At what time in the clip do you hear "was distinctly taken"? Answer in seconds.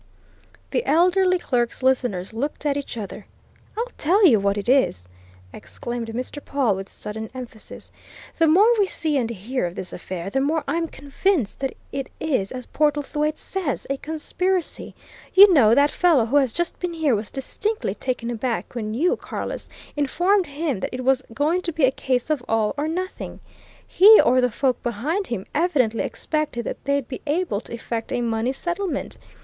17.13-18.31